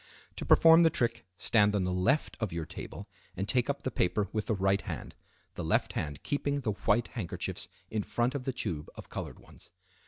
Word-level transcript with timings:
To 0.37 0.45
perform 0.47 0.81
the 0.81 0.89
trick 0.89 1.27
stand 1.37 1.75
on 1.75 1.83
the 1.83 1.93
left 1.93 2.35
of 2.39 2.51
your 2.51 2.65
table 2.65 3.07
and 3.37 3.47
take 3.47 3.69
up 3.69 3.83
the 3.83 3.91
paper 3.91 4.29
with 4.33 4.47
the 4.47 4.55
right 4.55 4.81
hand, 4.81 5.13
the 5.53 5.63
left 5.63 5.93
hand 5.93 6.23
keeping 6.23 6.61
the 6.61 6.71
white 6.71 7.09
handkerchiefs 7.09 7.67
in 7.91 8.01
front 8.01 8.33
of 8.33 8.45
the 8.45 8.51
tube 8.53 8.89
of 8.95 9.09
colored 9.09 9.37
ones. 9.37 9.69